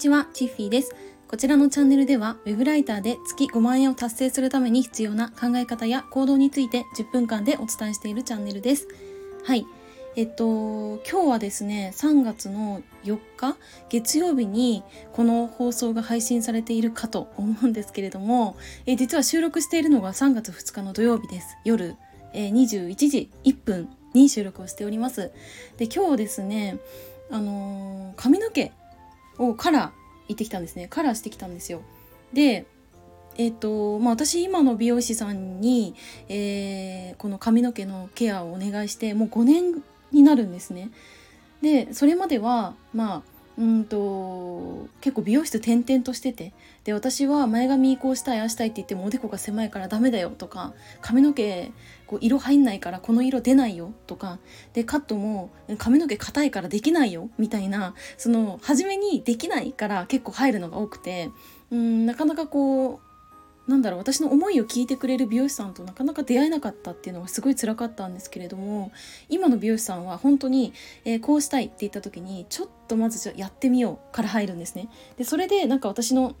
[0.00, 0.96] ちは、チッフィーです。
[1.28, 8.88] こちらのチャンネルでは、ウェブライターで月5万円を達成するために必要な考え方や行動について10分間でお伝えしているチャンネルです。
[9.44, 9.66] はい。
[10.16, 13.58] えっと、今日はですね、3月の4日、
[13.90, 14.82] 月曜日に
[15.12, 21.58] この放送が配信されているかと思うんですけれども、え実は収録しているのが3月2日の土曜日です。
[21.62, 21.96] 夜、
[22.32, 25.30] え21時1分に収録をしております。
[25.76, 26.78] で、今日ですね、
[27.30, 28.70] あのー髪の毛
[29.40, 29.82] をカラー
[30.28, 30.86] 行ってきたんですね。
[30.88, 31.82] カラーしてきたんですよ。
[32.32, 32.66] で
[33.36, 35.94] えっ、とまあ私今の美容師さんに、
[36.28, 40.90] えーこの髪の毛のケアをお願いしてもう5年になるんですね。
[41.62, 46.52] でそれまではまあうんと結構美容室転々としてて。
[46.84, 51.70] で私は前髪こうしたいああしたいって言ってもおでこが狭いからダメだよとか髪の毛
[52.06, 54.38] こう色入んないからこの色出ないよとか。
[54.72, 61.30] でカットも髪の毛硬いからできないよみたいなその初めにできないから結構入るのが多くて。
[61.70, 63.09] うんなかなかこう
[63.70, 68.90] なんだろう私の思いを聞いてくれる美容師さんとなかなか出会えなかったっていうのがすごい辛かったんですけれども
[69.28, 70.72] 今の美容師さんは本当に、
[71.04, 74.88] えーこうしたいって言った時にちょっとまずじゃやってみようから入るんですね。
[75.16, 76.34] でそれでなんか私の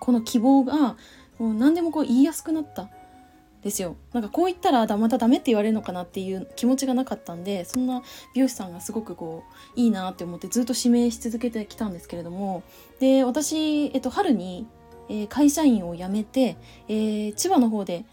[0.00, 0.96] この希望が
[1.38, 2.88] もう何でもこう言いやすくなった
[3.62, 8.02] ですよなんかこう言ったらだまたダメって言われるのかなっていう気持ちがなかったんでそんな
[8.34, 9.44] 美容師さんがすごくこ
[9.76, 12.62] ういいなって思ってずっと指名し続けてきたんですけれども
[13.00, 14.66] で私、えっと、春に、
[15.10, 16.56] えー会社員を辞めて、
[16.88, 18.04] えー千葉の方で、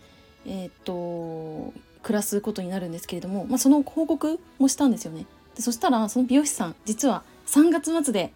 [0.46, 1.74] えーっと
[2.04, 8.32] 暮らすことになるんですけれども、まあ、その報告もしたんですよねでそしたらその美容師さん実は3月末で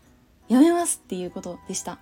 [0.49, 1.97] 辞めますっていうことでした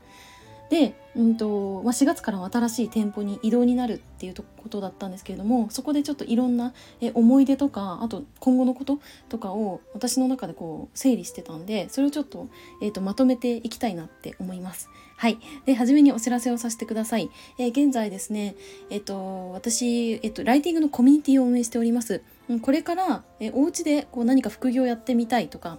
[0.71, 6.73] で、うんとまあ、4月から新しい店舗に移動になるっていうことだったんですけれどもそこでちょっといろんな
[7.13, 12.47] 思い出とかあと今後のこととかを私の中でこう整理してたんでそれをちょっと,、
[12.81, 14.89] えーとまとめていきたいなって思います。
[15.19, 15.37] はい。
[15.65, 17.29] で、初めにお知らせをさせてください。
[17.57, 18.55] えー現在ですね、
[18.89, 22.21] えっ、と、私、えっ、と、ライティングのコミュニティを運営しております。
[22.61, 25.77] これから、えーお家でこう何か副業やってみたいとか、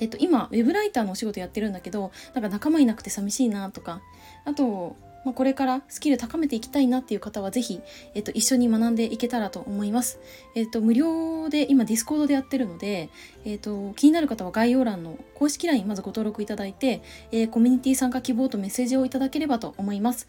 [0.00, 4.02] えっと、今ウェブライターのお仕事やってるんだけどなんか仲間いなくて寂しいなとか
[4.44, 7.80] あと、まあ、これからスキル高めていきたいなっていう方はぜひ、
[8.14, 10.18] えっと、一緒に学んでいけたらと思います。
[10.54, 13.08] えっと、無料で今 Discord でやってるので、
[13.44, 20.26] えっと、気になる方は概要欄の公式 LINE まずご登録いただいて、えーコミュニティ参加希望とメッセージをいただければと思います。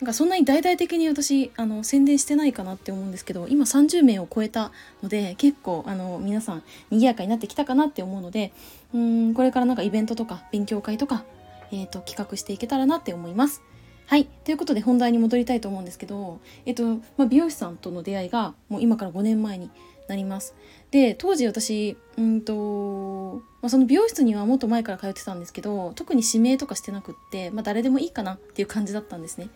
[0.00, 4.70] なんかそんなに大々的に私あの宣伝してないかなって思うんですけど今30名を超えた
[5.02, 8.52] ので結構あの皆さん賑やかになってきたかなって思うので
[8.94, 11.24] うんこれからなんかイベントとか勉強会とか、
[11.72, 13.62] えー、と企画していけたらなって思います。
[14.08, 14.24] はい。
[14.24, 16.82] ということで本題に戻りたいと思うんですけど、えっと、
[17.18, 19.70] まあ、美容師さんとの出会いがもう今から5年前に
[20.08, 20.54] なります。
[20.90, 29.50] で、当時私、うんと、まあ、その美容室にはもっと前から通ってたんですけど、特に指名とかしてなくって、まあ、誰でもいいかなっていう感じだったんですね。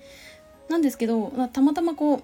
[0.69, 2.23] なんですけど、まあ、たまたまこう、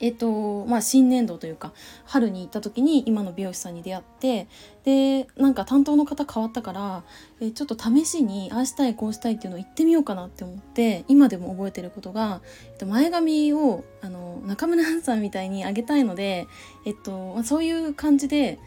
[0.00, 1.72] えっとまあ、新年度というか
[2.04, 4.48] 春に行った時に今の美容師さんに出会って
[4.84, 7.04] でなんか担当の方変わったから
[7.40, 12.40] えちょっと試しにああしたいこうしたいっていうのを言ってみようかなって思って今でも覚えてることが、
[12.72, 16.46] えっと、前髪をあの中村アンさんみたいに上げたいので、
[16.84, 18.58] えっとまあ、そういう感じで、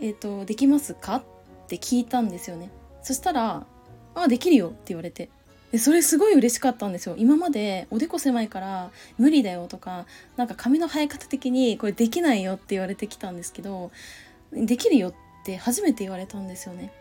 [0.00, 1.16] えっと「できますか?」
[1.64, 2.70] って聞いたんですよね。
[3.02, 3.66] そしたら
[4.14, 5.30] 「あできるよ」って言われて
[5.74, 13.90] でそれすごい嬉しかったんですよ今までおでこ狭いから無理だよとかなんか髪の生え方的にこれできないよって言われてきたんですけど
[14.52, 15.14] できるよっ
[15.44, 16.92] て初めて言われたんですよね。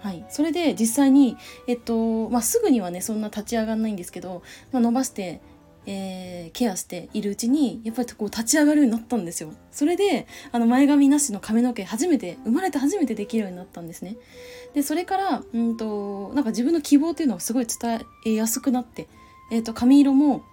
[0.00, 1.36] はい、それで実際に、
[1.68, 4.42] えっとまあ、すぐにはねそんな立ち上がんないんですけど、
[4.72, 5.40] まあ、伸ばして、
[5.86, 9.52] えーケアしているうちにやっぱりこう立ち上がるようになったんですよ。
[9.70, 14.16] それであの前髪なしの髪の毛初めて生まれて初めてできるようになったんですね。
[14.74, 19.08] でそれからうんとなんか自分の希望っていうのをすごい伝えやすくなって、
[19.50, 20.44] えー、と髪色も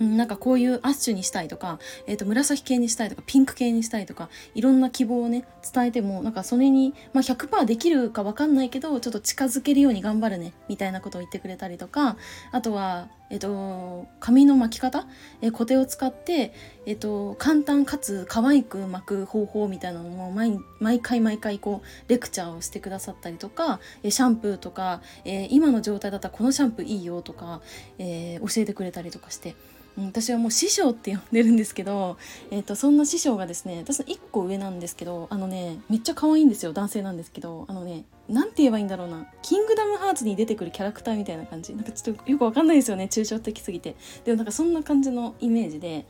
[0.00, 12.16] うんなんかこういうアッシュにしたいとか、えー、と紫系にしたいとかピンク系にしたいとかいろんな希望をね伝えてもなんかそれに、まあ、100%できるか分かんないけどちょっと近づけるように頑張るねみたいなことを言ってくれたりとか
[12.52, 15.08] あとは、えー、と髪の巻き方、
[15.42, 16.54] えコテを使って、
[16.86, 27.60] えー、と簡単かつ可愛く巻く方法みたいなのも毎毎回毎回こうレクチャーをしてくださったりとか、えシャンプーとか、え今の状態だったらこのシャンプーいいよとか、
[27.98, 29.50] え教えてくれたりとかして。
[29.50, 29.74] うん
[30.06, 32.16] 私はもう師匠って呼んでるんですけど、
[32.50, 41.74] えー、とそんな師匠がですね私の1個上なんですけどあのねめっちゃ可愛いんですよ男性なんですけどあのねなんて言えばいいんだろうな「キングダムハーツ」に出てくるキャラクターみたいな感じ。
[41.74, 43.96] なんかちょっとよくわかんないですよね抽象的すぎて。
[44.24, 46.06] でもなんかそんな感じのイメージで。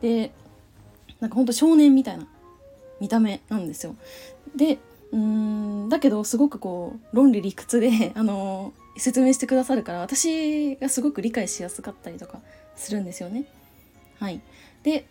[0.00, 0.32] で
[1.20, 2.28] なんかほんと少年みたいな。
[3.00, 3.94] 見た目なんですよ。
[4.54, 4.78] で
[5.12, 12.40] うんだけどすごくこう論理理屈で あの説明してくださるから私がすごく理解しやすかったりとか
[12.74, 13.44] するんですよね。
[14.18, 14.40] はい、
[14.82, 15.06] で、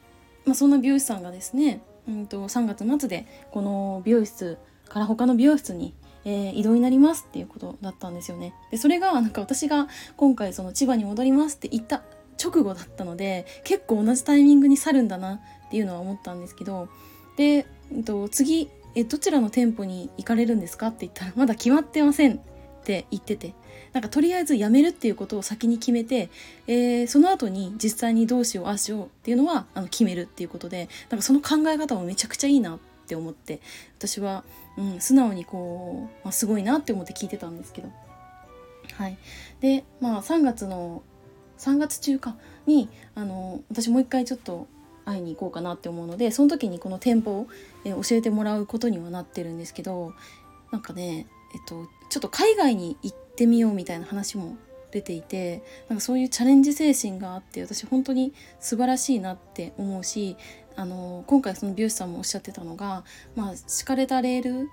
[0.45, 4.57] まあ、そんな美容師さんがですね、うんと、3月末でこの美容室
[4.89, 5.93] から他の美容室に、
[6.25, 8.53] えー、移動になりますっていうことだったんですよね。
[8.71, 9.87] でそれがなんか私が
[10.17, 12.03] 今回その千葉に戻りますって言った
[12.43, 15.39] 直後だったので結構同じタイミングに去るんだなっ
[15.71, 16.89] ていうのは思ったんですけど
[17.37, 22.37] で、えっと、次えどちらの店舗に行かれるんですかって言ったらまだ決まってませんっ
[22.85, 23.53] て言ってて
[23.93, 26.29] なんかとりあえず辞めるっていうことを先に決めて、
[26.67, 33.61] えー、その後に実際にどうしようああしようっていうのはあの決めるっていうことでなんかその考え方もめちゃくちゃいいなってって思って
[33.97, 34.43] 私は、
[34.77, 37.89] うん、素直にこう、まあ、すごいなって思って聞いてたんですけど。
[38.93, 39.17] はい、
[39.61, 41.01] でまあ3月の
[41.57, 42.35] 3月中か
[42.65, 44.67] にあの私もう一回ちょっと
[45.05, 47.47] 会いに行こうかなって思うのでその時にこの店舗を、
[47.83, 50.13] え教えてもらうことにはなってるんですけど
[50.71, 54.57] なんかねえっとちょっと海外に行ってみようみたいな話も
[54.91, 60.37] 出ていてなんかそういうチャレンジ精神があって私本当に素晴らしいなって思うし
[60.75, 63.03] あの今回その美容師さんもおっしゃってたのが、
[63.35, 64.69] まあ、敷かれたレール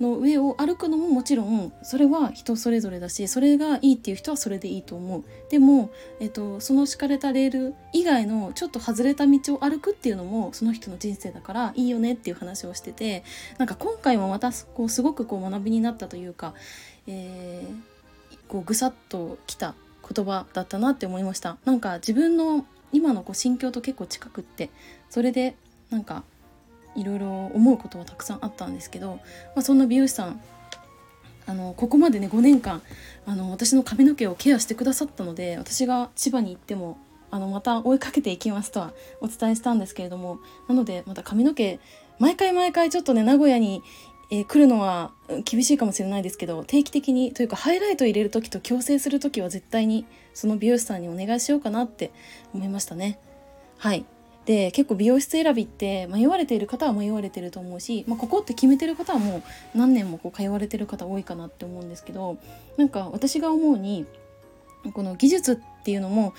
[0.00, 5.24] の上を歩くのももちろんそれは人それぞれだしそれがいいっていう人はそれでいいと思う。
[5.50, 5.90] でも、
[6.20, 13.22] えっと、その敷かれたレール以外のちょっと外れた道を歩くっていうのもその人の人生だからいいよねっていう話をしてて
[13.58, 16.54] なんか今回もまたこうすごくこう学びになったというか、
[17.06, 19.74] えー、こうぐさっときた
[20.12, 21.56] 言葉だったなって思いました。
[21.64, 24.70] なんか自分の今のこう心境と結構近くって
[25.14, 25.54] それで
[25.90, 26.24] なんか
[26.96, 29.20] いろいろ思うことはたくさんあったんですけど、
[29.54, 30.40] まあ、そんな美容師さん
[31.46, 32.82] あのここまでね5年間
[33.24, 36.98] あの私の髪の毛をケアしてくださったので私が千葉に行っても
[37.30, 41.78] あのまた追いかけていきますとはお伝えしたんですけれどもなのでまた髪の毛
[42.18, 43.84] 毎回毎回ちょっとね名古屋に、
[44.32, 45.12] えー、来るのは
[45.44, 52.10] 厳しいかもしれないですけど定期的にというかハイライト入れる時と矯正する時は絶対にその美容師さんにお願いしようかなって
[52.52, 53.20] 思いましたね。
[53.78, 54.04] はい
[54.46, 59.38] で結構美容室選びって迷われている方は迷われてると思うし、まあ、ここって決めてる方はも
[59.74, 62.36] う何年もこう通われてる方多いかなって思うんですけど
[62.76, 64.04] なんか私が思うに
[64.92, 66.34] この技術っていうのも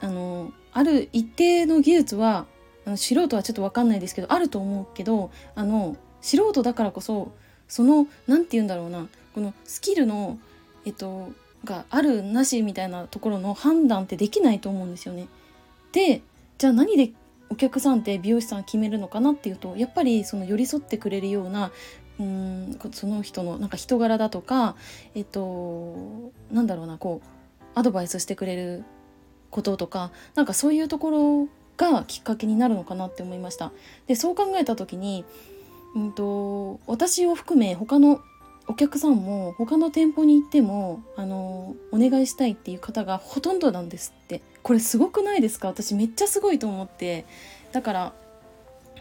[0.00, 2.46] あのある一定の技術は
[2.84, 7.32] あの素人はちょっと分かんないですけどあると思うけどあの素人だからこそ
[7.68, 10.38] その何て言うんだろうなこのスキルの
[10.84, 11.30] えっと
[11.64, 15.26] があるなしみたいなところの判断ってできないと思うんですよね。
[15.92, 16.22] で
[16.58, 17.12] じゃあ何で
[17.48, 21.70] お客さんって美容師さん決めるのかなっていうとやっぱりその寄り添ってくれるような
[22.18, 24.76] うんその人のなんか人柄だとか
[25.14, 27.28] えっとなんだろうなこう
[27.74, 28.84] アドバイスしてくれる
[29.50, 33.70] こととかなんかそういうところがきっかけになるのかなって思いました。
[34.06, 35.24] でそう考えた時に、
[35.94, 38.20] うんと私を含め他の
[38.68, 44.42] お客さんも他の店舗に行ってもあのお願いしたいっていう方がほとんどなんですって。
[44.62, 45.68] これすごくないですか？
[45.68, 47.24] 私めっちゃすごいと思って。
[47.72, 48.12] だから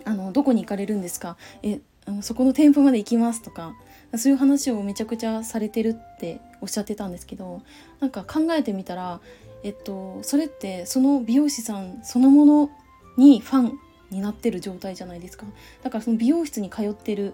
[0.03, 1.37] あのどこに行かれるんですか？
[1.63, 3.73] えあのそこの店舗まで行きますとか
[4.15, 7.63] そういう話をめちゃくちゃされてるっておっしゃってたんですけど
[7.99, 9.19] なんか考えてみたら
[9.63, 12.69] えっとそれってその美容師さんそのもの
[13.17, 13.79] にファン
[14.11, 15.47] になってる状態じゃないですか。
[15.81, 17.33] だからその美容室に通ってる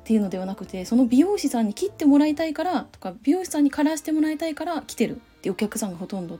[0.00, 6.38] っていうのではなくてその美容師さんに切ってもらいたいからとか美容師さんにカラーしてもらいたいから来てるっていうお客さんがほとんど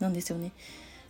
[0.00, 0.52] なんですよね。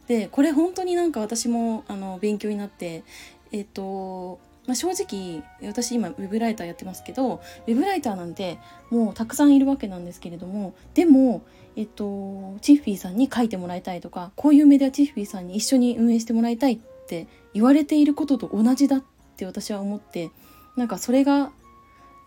[0.06, 3.04] でこれ本当になんか私もあの勉強になって
[3.52, 8.58] えっ、とまあ、正直私今ウェブライターやってますけどウェブライターなんて
[8.90, 11.44] もうたくさんいるわけなんですけれどもでも、
[11.76, 19.04] えっと、チッフィーさんに書いてもらいたいとかこういうメディアチッフィーさんに一緒に運営してもらいたいって言われていることと同じだっ
[19.37, 20.30] て私は思って
[20.76, 21.52] なんかそれが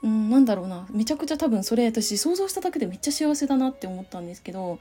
[0.04, 0.86] うん、なんだろうな。
[0.92, 4.80] めちゃくちゃ多分それ私想像しただけでめっちゃ幸せだなって思ったんですけど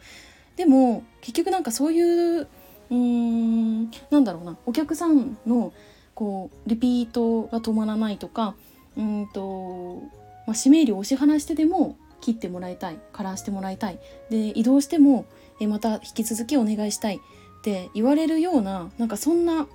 [0.56, 2.46] でも結局なんかそういう
[2.90, 4.56] うんなんだろうな。
[4.66, 5.72] お客さんの
[6.14, 8.54] こうリピートが止まらないとか
[8.96, 10.02] うんと、
[10.46, 12.98] まあ、指名料を支払してでも切ってもらいたい。
[13.12, 13.98] カラーしてもらいたい。
[14.30, 15.26] で移動しても
[15.60, 17.16] えまた引き続きお願いしたい。
[17.16, 17.18] っ
[17.62, 19.68] て言われるようななんかそんなう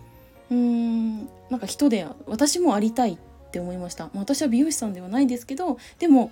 [0.49, 6.31] ーんなんか人で私もありたいってって思いました、まあ、私は美容師さんではないですけどでも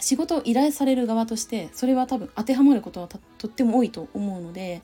[0.00, 3.18] 仕事を依頼される側としてそれは多分当てはまることはと
[3.48, 4.82] っても多いと思うので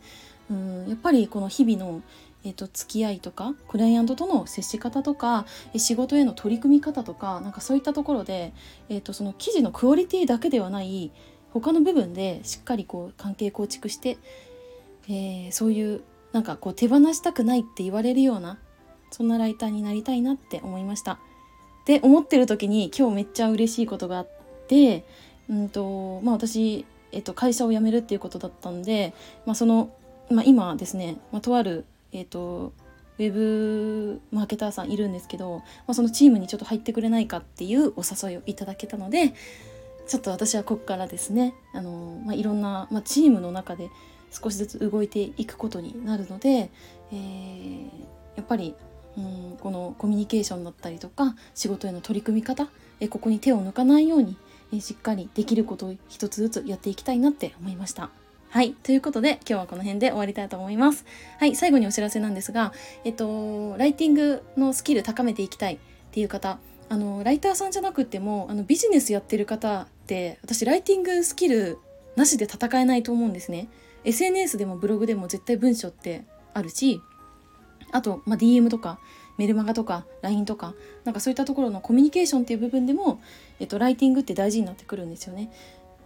[0.51, 2.03] うんやっぱりこの日々の
[2.47, 5.47] えーと、付き合いとかクライアントとの接し方とか
[5.77, 8.53] 仕事への取り組み方とかなんかそういったところで、
[8.91, 11.11] えーと、その記事のクオリティだけではない
[11.55, 14.19] 他の部分でしっかりこう関係構築して、
[15.09, 18.59] えー、そういうなんかこう手放したくないって言われるような
[19.11, 21.21] そんなライターになりたいなって思いました。
[21.85, 24.29] って思ってる時に今日めっちゃ嬉しいことがあっ
[24.69, 25.05] て、
[25.49, 29.15] うんとまあ、私えっと、会社を辞めるっていうことだったんで、
[29.47, 29.95] まあ、その、
[30.31, 32.73] まあ、今ですね、まあ、とある、えっと、
[33.19, 39.33] ウェブマーケターさんいるんですけど、まあ、そのチームにちょっと入ってくれないかっていうお誘いをいただけたので
[40.09, 43.91] ちょっと私はここからですねあの、まあ、いろんな、まあ、チームの中で
[44.33, 46.71] 少しずつ動いていくことになるので、
[47.13, 47.85] えー、
[48.35, 48.75] やっぱり
[49.17, 52.69] うんこのコミュニケーションだったりとか仕事への取り組み方
[53.01, 54.37] えここに手を抜かないように
[54.73, 58.11] えしっかりできることを一つずつやっていきたいなって思いました。
[58.51, 58.73] はい。
[58.85, 61.05] ということで、今日はこの辺で終わりたいと思います。
[61.41, 61.57] はい。
[61.57, 65.79] 最後にお知らせなんですが、えっと、ライティングのスキル高めていきたいっ
[66.13, 71.79] ていう方、あの、ライターさんじゃなくても、あの、ビジネスやってる方って、私、ライティングスキル
[72.15, 73.69] なしで戦えないと思うんですね。
[74.05, 77.01] SNS でもブログでも絶対文章ってあるし、
[77.95, 78.99] あと、まあ、DM とか、
[79.37, 80.75] メルマガとか LINE とか
[81.05, 83.21] なんかそういったところのコミュニケーションっていう部分でも、
[83.59, 85.53] えっと、ライティングって大事になってくるんですよね。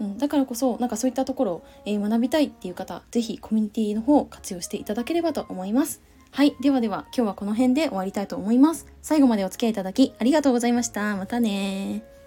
[0.00, 6.00] うん、だからこそなんかそういったところを、えー、学びたいっていう方是非コミュニティの方を活用していただければと思います。
[6.30, 6.56] はい。
[6.60, 8.86] ではでは今日はこの辺で終わりたいと思います。
[9.02, 11.16] 最後までお付き合いいただきありがとうございました。
[11.16, 12.17] またね